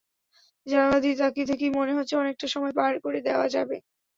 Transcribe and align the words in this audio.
জানালা 0.67 0.99
দিয়ে 0.99 1.15
তাকিয়ে 1.15 1.49
থেকেই 1.51 1.71
মনে 1.71 1.95
হচ্ছে 1.97 2.13
অনেকটা 2.17 2.45
সময় 2.47 2.73
পার 2.77 2.93
করে 3.05 3.19
দেওয়া 3.27 3.47
যাবে। 3.55 3.75